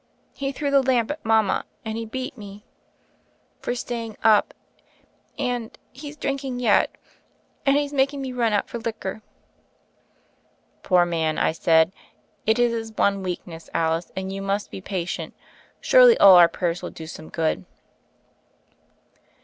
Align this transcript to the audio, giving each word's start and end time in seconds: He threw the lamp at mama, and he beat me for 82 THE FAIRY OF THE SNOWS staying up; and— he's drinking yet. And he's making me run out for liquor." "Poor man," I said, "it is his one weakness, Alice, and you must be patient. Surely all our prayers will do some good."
He 0.33 0.51
threw 0.51 0.71
the 0.71 0.81
lamp 0.81 1.11
at 1.11 1.23
mama, 1.23 1.63
and 1.85 1.95
he 1.95 2.07
beat 2.07 2.35
me 2.35 2.65
for 3.59 3.69
82 3.69 3.85
THE 3.85 3.87
FAIRY 3.87 4.03
OF 4.03 4.05
THE 4.07 4.09
SNOWS 4.09 4.17
staying 4.25 4.31
up; 4.33 4.53
and— 5.37 5.79
he's 6.01 6.17
drinking 6.17 6.59
yet. 6.59 6.95
And 7.67 7.77
he's 7.77 7.93
making 7.93 8.19
me 8.23 8.33
run 8.33 8.51
out 8.51 8.67
for 8.67 8.79
liquor." 8.79 9.21
"Poor 10.81 11.05
man," 11.05 11.37
I 11.37 11.51
said, 11.51 11.91
"it 12.47 12.57
is 12.57 12.71
his 12.71 12.91
one 12.97 13.21
weakness, 13.21 13.69
Alice, 13.75 14.11
and 14.15 14.33
you 14.33 14.41
must 14.41 14.71
be 14.71 14.81
patient. 14.81 15.35
Surely 15.79 16.17
all 16.17 16.33
our 16.35 16.49
prayers 16.49 16.81
will 16.81 16.89
do 16.89 17.05
some 17.05 17.29
good." 17.29 17.63